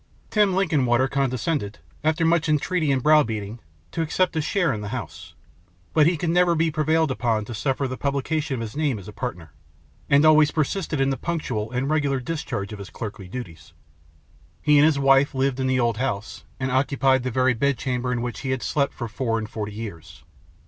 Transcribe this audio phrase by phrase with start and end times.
[0.31, 3.59] Tim Linkinwater condescended, after much entreaty and brow beating,
[3.91, 5.35] to accept a share in the house;
[5.93, 9.07] but he could never be prevailed upon to suffer the publication of his name as
[9.07, 9.51] a partner,
[10.09, 13.73] and always persisted in the punctual and regular discharge of his clerkly duties.
[14.63, 18.23] He and his wife lived in the old house, and occupied the very bedchamber in
[18.23, 20.23] which he had slept for four and forty years.